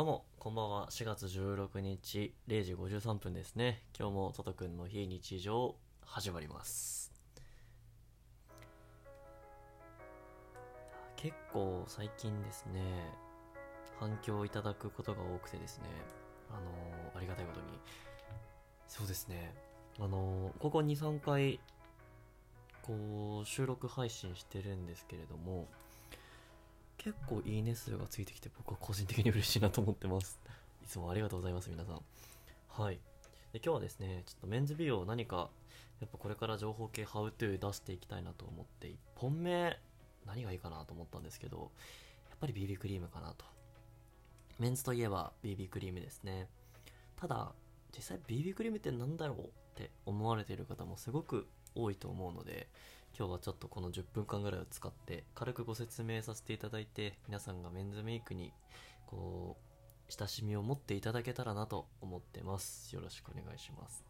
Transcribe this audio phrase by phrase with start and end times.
[0.00, 0.88] どうも、こんばんは。
[0.88, 3.82] 4月16日0時53分ですね。
[3.98, 5.74] 今日もトトくんの非日常
[6.06, 7.12] 始まります。
[11.16, 12.80] 結構最近ですね、
[13.98, 15.84] 反響をいただくことが多くてですね、
[16.48, 17.66] あのーありがたいことに。
[18.88, 19.54] そうですね、
[19.98, 21.60] あのーここ2、3回、
[22.80, 25.68] こう、収録配信してるんですけれども、
[27.02, 30.38] 結構いいね数がついてきて僕は個人的に嬉しいなと思ってます。
[30.84, 32.02] いつもありがとうございます皆さん。
[32.68, 33.00] はい。
[33.54, 35.50] で今日はですねちょっとメンズ美容何か
[36.00, 39.80] やっぱこれから情報系ハウトゥー出していきたいなと思って1本目
[40.26, 41.70] 何がいいかなと思ったんですけど
[42.28, 43.46] やっぱり BB クリームかなと。
[44.58, 46.50] メンズといえば BB クリームですね。
[47.16, 47.54] ただ
[47.96, 52.68] 実際 BB クリームって何だろうって思われている方もすごく多いと思うので
[53.18, 58.52] 今日はちょっとこの10分間ぐらいを使って軽くご説明させていただいて皆さんがメンズメイクに
[59.06, 59.56] こ
[60.08, 62.94] う親しみを持っていただけたらなと思ってます。
[62.94, 64.04] よろしくお願いします。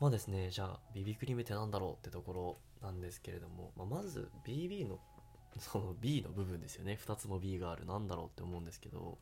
[0.00, 2.32] まあですねじゃあ BB クリームって何だろうってとこ
[2.80, 4.98] ろなんですけれども、まあ、まず BB の
[5.58, 6.98] その B の部分ですよね。
[7.04, 7.84] 2つも B がある。
[7.84, 9.18] なんだろうって思うんですけど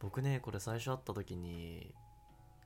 [0.00, 1.92] 僕ねこれ最初会った時に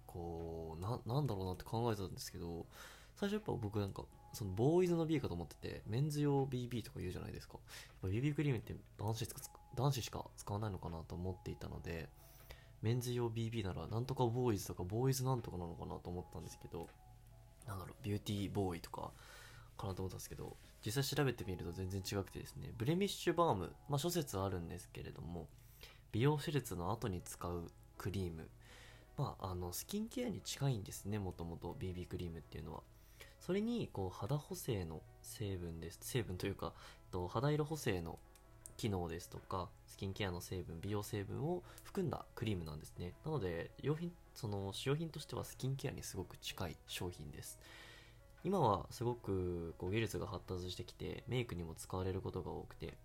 [0.06, 2.66] こうななんだろうなって考えてたんですけど
[3.16, 7.54] 最初やっぱ僕なんかそのボーイズの B かと思っててメンズ用 BB とか言うじゃないですか。
[8.02, 12.08] やっぱ BB クリームって男子しか使男子しか使わないのかなと思っていたので
[12.82, 16.88] メンズ用 BB ならなんとかボーイズとかボーイズなんとかなのかなと思ったんですけど
[17.66, 19.10] なんだろうビューティーボーイとか
[19.76, 25.48] かなと思ったんですけど実際調べてみると全然違くてですねブレミッシュバームまあ諸説あるんですけれども
[26.12, 27.66] 美容手術の後に使う
[27.98, 28.48] クリーム。
[29.16, 32.82] まああのスキンケアに近いんですねもともと BB クリームっていうのは。
[33.44, 35.98] それにこう肌補正の成分です。
[36.00, 36.72] 成分というか
[37.10, 38.18] と肌色補正の
[38.78, 43.12] 機能ですとかスキンケアの成分美容成分を含んだクリームなんですね。
[43.22, 47.58] なので用品その使用品としてはスキンケアにすごく近い商品です。
[48.44, 52.96] 今はすごくこう技術が発達してきてメイクにも使われることが多くて。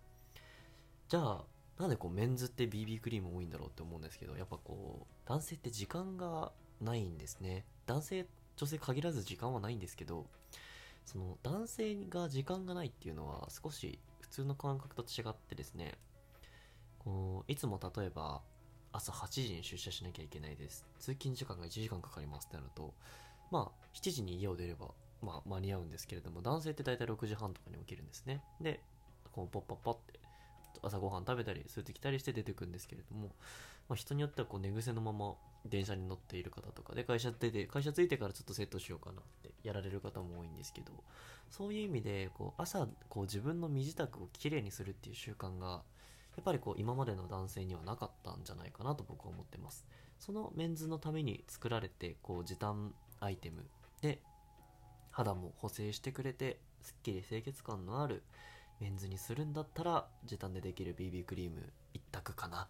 [1.10, 1.44] じゃあ
[1.78, 7.66] なんでこうメンズって BB クリーム多いんだろうって思うんですけどやっぱこう男性って時間がないんですね。
[7.86, 8.26] 男性
[8.60, 10.26] 女性限らず時間はないんですけど
[11.06, 15.94] その男性が時間がないっていうのは少し普通の感覚と違ってですね
[17.00, 18.42] こういつも例えば
[18.92, 20.86] 朝8時に出社しなきゃいけないです。
[21.00, 22.94] 通勤時間が1時間かかりますってなると
[23.50, 24.90] まあ7時に家を出れば
[25.22, 28.44] まあ間に合うんですけれども男性って大体6時半とかに起きるんですね。
[28.60, 28.82] で
[29.32, 30.20] こうポッポッポって
[30.82, 33.30] 朝ごはん食べたりするときたりして出てくるんですけれども、
[33.88, 36.96] まあ、人によってはこう寝癖のまま電車に乗っている方とか。
[36.96, 40.92] で会社出て会社着いてからちょっとセットしようかなってやられる方も多いんですけど
[41.50, 49.86] そういう意味でこう朝こう自分の身支度をきれいにするっていう習慣がやっぱりこう今までの男性にはなかったんじゃないかなと僕は思ってます。
[50.20, 53.66] そのメンズのために作られてこう時短アイテム。
[54.02, 54.22] で
[55.12, 58.24] 肌も補正してくれてすっきり清潔感のある
[58.80, 62.68] メンズにするんだったら時短でできる BB クリーム一択かな。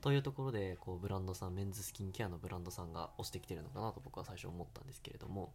[0.00, 5.52] というところでこうブランドさんメンズスキンケアのブランドさんが推してきてるのかなと僕は最初思ったんですけれども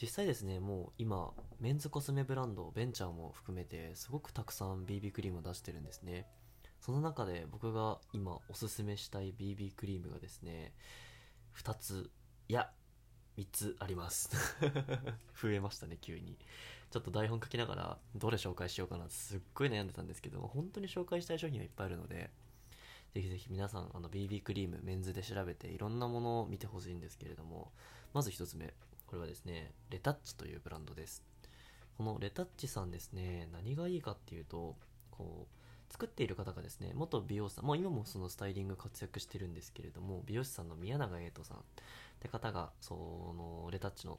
[0.00, 6.26] 実際ですねもう今メンズコスメブランドベンチャーも含めてすごくたくさん BB クリームを出してるんですね。
[6.80, 10.74] その中で僕が今おすすめしたい BB クリームがですね
[11.56, 12.10] 2つ
[12.48, 12.70] いや
[13.38, 14.30] 3つあります。
[15.40, 16.36] 増えましたね急に。
[16.90, 22.30] ちょっと台本書きながらどれ紹介しようかなってすっごい悩んでたんですけど本当に紹介したい商品はいっぱいあるので
[23.14, 27.70] ぜひぜひ皆さんあの BB クリームメンズで調べていろんなものを見てほしいんですけれども
[28.12, 28.74] まず1つ目
[29.06, 31.22] これはですねレタッチというブランドです。
[31.96, 34.74] このレタッチさんですね何がいいかっていうと
[35.12, 41.58] こう作っている方がですね元美容師さんもう今もそのスタイリング活躍してるんですけれども美容師さんの宮永瑛斗さん。
[41.58, 41.60] っ
[42.18, 44.18] て方がそのレタッチの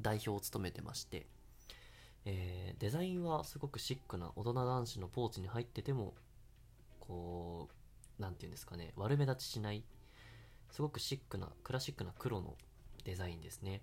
[0.00, 1.26] 代表を務めてまして
[2.24, 6.14] えーデザインはすごくシックな大人男子のポーチに入ってても
[6.98, 7.81] こう
[8.22, 9.84] なんていうんですかね悪目立ちしない
[10.70, 12.56] すごくシックなクラシックな黒の
[13.04, 13.82] デザインですね。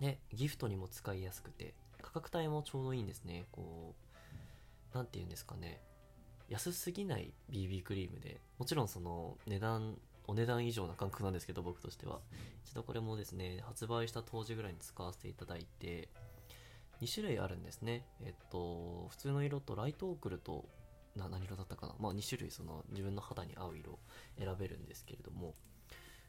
[0.00, 1.72] でギフトにも使いやすくて
[2.02, 3.46] 価格帯もちょうどいいんですね。
[3.50, 3.94] こ
[4.92, 5.80] うなんていうんですかね
[6.48, 9.96] 安すぎない BB クリームでもちろんその値段
[10.26, 12.20] お値段以上な感覚なんですけど僕としては。
[12.64, 16.08] 一度これもですね発売した当時ぐらいに使わせていただいて
[17.00, 18.04] 2種類あるんですね。
[18.20, 20.66] えっと普通の色とライトオークルと
[21.16, 21.94] な何色だったかな。
[21.98, 23.98] まあ2種類その自分の肌に合う色を
[24.38, 25.54] 選べるんですけれども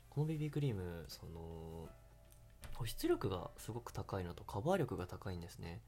[0.09, 1.89] この BB クリームその
[2.73, 5.69] 保湿力がすごく高いのとカバー力が高いんですね。
[5.69, 5.79] やっ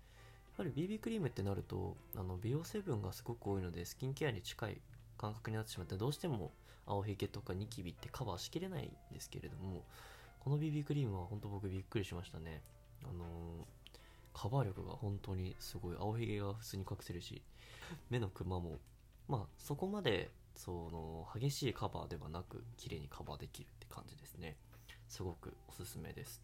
[0.58, 4.82] ぱり BB クリームってなるとあの美容成分がすごく多いのでスキンケアに近い
[5.18, 6.52] 感覚になってしまってどうしても
[6.86, 9.86] 青ひげとかニキビってカバーしきれないんですけれども
[10.40, 12.62] この BB クリームは本当僕びっくりしましたね。
[13.04, 13.79] あのー
[14.40, 15.96] カバー力が本当にすごい。
[16.00, 17.42] 青ひげが普通に隠せるし
[18.10, 18.80] 目のクマも
[19.28, 24.56] まあそこまでその激しいカバーではなく綺麗にカバーできるって感じですね。
[25.10, 26.42] すごくおすすめです。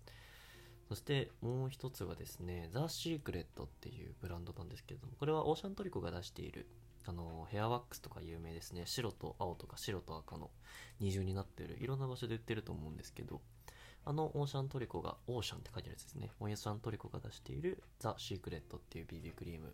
[0.89, 6.67] そしてもう一つがですねザ・シークレットっていうブランドなんですけれどもこれはオーシャントリコが出している
[7.07, 8.83] あのヘアワックスとか有名ですね。
[8.85, 10.51] 白と青とか白と赤の
[10.99, 13.39] 二重になってるいろんな場所で売ってると思うんですけど
[14.07, 16.29] あのオーシャントリコが、オーシャンって書いてあるやつですね。
[16.39, 19.73] オーシャントリコが出しているザ・シークレットっていう BB クリーム。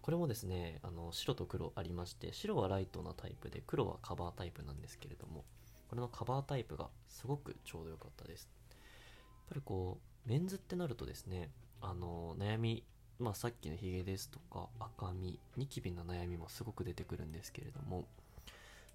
[0.00, 5.44] これもですね、あの、白と黒ありまして、白はライトなタイプで、黒はカバータイプなんですけれども、
[5.88, 8.48] これのカバータイプがすごくちょうど良かったです。
[8.70, 11.50] やっぱりこう、メンズってなるとですね、
[11.82, 12.82] あの、悩み、
[13.18, 18.08] まあさっきのヒゲですとか、赤み、ニキビの悩みもすごく出てくるんですけれども、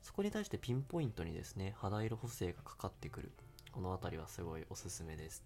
[0.01, 3.31] そこに対してピンポイントにですね、肌色補正がかかってくる
[3.71, 5.44] この辺りはすごいおすすめです。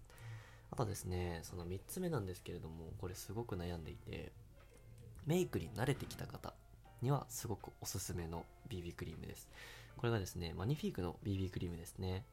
[0.70, 4.32] あとですね、その3つ目なんですけれども、これすごく悩んでいて、
[5.26, 6.54] メイクに慣れてきた方
[7.02, 9.48] にはすごくおすすめの BB クリームです。
[9.96, 12.24] これがですね、マニフィークの BB クリームですね。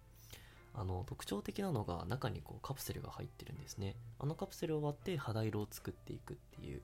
[0.75, 3.95] あの、特徴的なのが中にこうカプセルが入ってるんですね。
[4.19, 6.81] あのカプセルを割って肌色を作っていくっていう。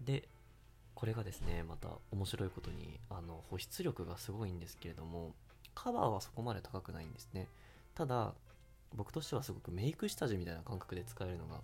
[0.00, 0.28] で、
[0.94, 5.34] これがですね、また面白いことに、あの、保湿力がすごいんですけれども、
[5.74, 7.48] カバーはそこまで高くないんですね。
[7.96, 8.34] ただ
[8.94, 11.60] 僕としてはすごくメイク下地みたいな感覚で使えるのが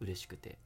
[0.00, 0.58] 嬉しくて。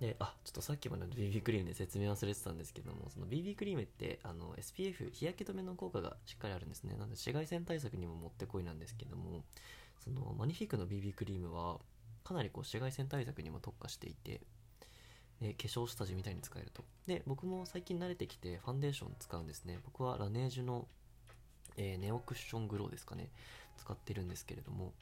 [0.00, 6.94] であちょっとさっきまでの BB クリームで説明忘れてたんですけどもその BB クリームってあの SPF 日焼け止めの効果がしっかりあるんですね。
[6.94, 9.44] なので紫外線対策にももってこいなんですけども
[10.02, 11.78] そのマニフィックの BB クリームは
[12.24, 14.40] かなりこう紫外線対策にも特化していて
[15.40, 16.82] で化粧下地みたいに使えると。
[17.06, 19.78] で僕も最近慣れてきてファンデーション使うんですね。
[19.84, 20.88] 僕はラネージュの、
[21.76, 23.28] えー、ネオクッショングローですかね。
[23.82, 24.92] 使ってるんですけれども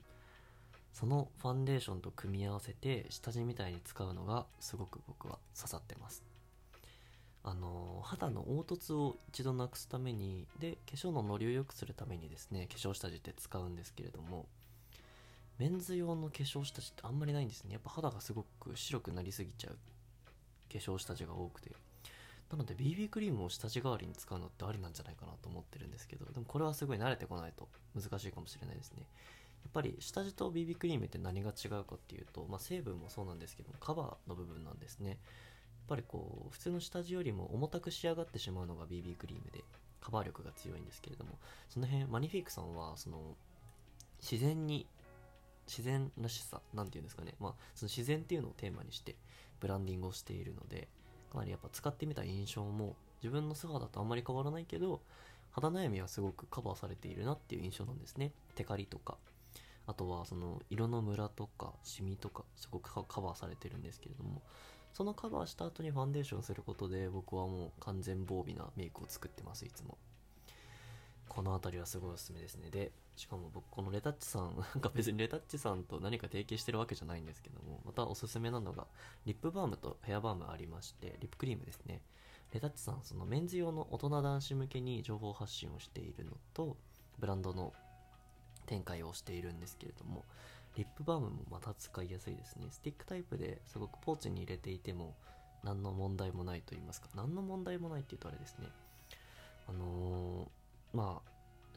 [0.92, 6.24] そのファンデーションと組み合わせて下地みたいに使うのがすごく僕は刺さってます。
[7.42, 14.44] あの肌の凹凸を一度なくすためにで化粧のノリを良くするためにですね化粧下地って使うんですけれども
[15.56, 17.72] メンズ用の化粧下地ってあんまりないんですね。
[17.72, 19.78] やっぱ肌がすごく白くなりすぎちゃう
[20.70, 21.70] 化粧下地が多くて。
[22.50, 29.06] なので BB クリームを下地代わりに使うのってありなんじゃないかなと思ってるんですけど、でもこれはすごい慣れてこないと難しいかもしれないですね。
[29.62, 35.11] やっぱり下地と BB クリームって何が違うかっていうと、まあ、成分もそうなんですけどカバーの部分なんですね。
[35.11, 35.19] やっ
[35.88, 39.64] ぱりこう、普通の下地よりも重たく仕上がってしまうのが BB クリームで、
[40.00, 41.38] カバー力が強いんですけれども、
[41.69, 43.37] その辺、マニフィークさんは、その、
[44.20, 44.87] 自然に、
[45.67, 49.17] 自然らしさ、なんていうんですかね、まあ、その自然っていうのをテーマにして、
[49.58, 50.88] ブランディングをしているので、
[51.30, 55.00] かなりやっぱ使ってみた印象も自分の素肌とあんまり変わらないけど
[55.50, 58.32] 肌悩みはすごくカバーされているなっていう印象なんですね。
[58.54, 59.16] テカリとか。
[59.86, 64.42] あとはその色のムラとかシミとかすごくカバーされてるんですけれども。
[64.92, 69.98] そのカバーした後にファンデーションすることで僕はもう完全防備なメイクを作ってますいつも。
[71.28, 72.70] この辺りはすごいおすすめですね。
[72.70, 78.86] でしかも僕このレタッチさん なんか別にレタッチさんと何か提携してるわけじゃないんですけどもまたおすすめなのが
[79.26, 82.02] リップバームとヘアバームありましてリップクリームですね。
[82.52, 86.76] レタッチさんそのメンズ用の大人男子向けに情報発信をしているのと
[87.20, 87.72] ブランドの
[88.66, 90.25] 展開をしているんですけれども
[90.76, 92.68] リップバームもまた使いやすいですね。
[92.70, 95.14] スティックタイプですごくポーチに入れていても
[95.62, 98.68] 何の問題もないと言いますか何の問題もないって言うとあれですね。
[99.68, 101.29] あのー、まあ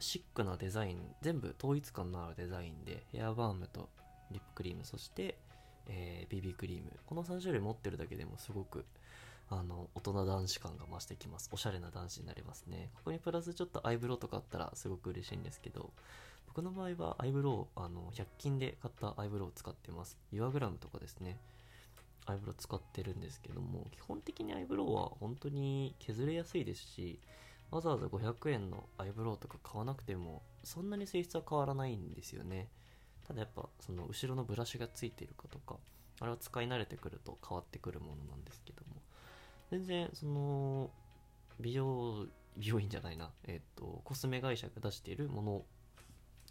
[0.04, 3.88] シックなデザイン全部統一感のあるデザインでヘアバームと
[4.30, 5.38] リップクリームそして、
[5.86, 6.92] えー、BB クリーム。
[7.06, 8.84] この3種類持ってるだけでもすごく
[9.48, 11.48] あの大人男子感が増してきます。
[11.52, 12.90] おしゃれな男子になりますね。
[12.96, 15.90] ここにプラスちょっとアイブロウとかあったらすごく嬉しいんですけど
[16.48, 20.18] 僕の場合はアイブロウあの100均で買ったアイブロウを使ってます。
[20.32, 21.38] ユアグラムとかですね。
[22.26, 27.18] アイブロウ使ってるんですけども基本的にアイブロウは本当に削れやすいですし
[27.70, 32.68] わざわざ500円のアイブロウとか買わなくてもそんなに性質は変わらないんですよね。
[33.26, 35.76] ただやっぱその後ろのブラシがついてるかとか
[36.20, 39.02] あれは使い慣れてくると変わってくるものなんですけども。
[39.70, 40.90] 全然その
[41.58, 43.30] 美容美容院じゃないな。
[43.44, 45.66] えっ、とコスメ会社が出しているものを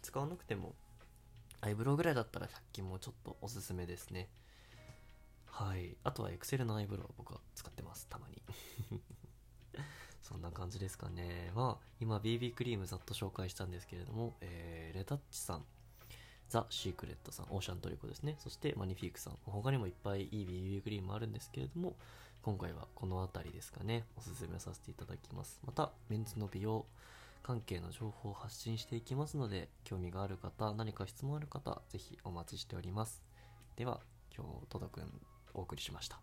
[0.02, 0.74] 使わなくても
[1.62, 4.28] アイブロウぐらいだったら100均もちょっとおすすめですね。
[5.46, 5.96] はい。
[6.04, 8.42] あとはエクセルのアイブロウは僕は使ってますたまに。
[10.24, 11.52] そんな感じですかね。
[11.54, 15.64] まあ、今 BB クリームざっと紹介したんですけれども、えー、レタッチさん。
[16.48, 18.36] ザ・シークレットさん、オーシャントリコですね。
[18.38, 19.36] そしてマニフィークさん。
[19.44, 21.94] 他にもいっぱいいい BB クリームあるんですけれども、
[22.42, 25.60] 今回はこの辺りですかね、おすすめさせていただきます。
[25.66, 26.86] また、メンズの美容
[27.42, 33.22] 関係の情報を発信していきますので、興味がある方、何か質問ある方、ぜひお待ちしております。
[33.76, 34.00] では、
[34.34, 35.20] 今日、トドくん
[35.54, 36.20] お送りしました。